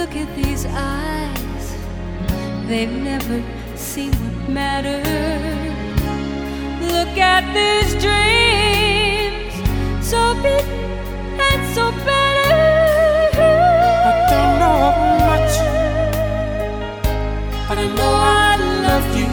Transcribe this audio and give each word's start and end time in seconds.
look 0.00 0.16
at 0.16 0.34
these 0.34 0.64
eyes, 0.64 1.76
they've 2.66 2.96
never 3.10 3.42
seen 3.76 4.10
what 4.12 4.48
matters. 4.48 5.04
Look 6.80 7.18
at 7.18 7.44
these 7.58 7.90
dreams, 8.04 9.52
so 10.02 10.20
big 10.42 10.64
and 11.48 11.74
so 11.74 11.92
better. 12.08 12.64
I 14.08 14.12
don't 14.32 14.54
know 14.62 14.80
much, 15.28 15.54
but 17.68 17.76
I 17.84 17.86
know 17.98 18.12
I 18.14 18.56
love 18.86 19.08
you. 19.18 19.29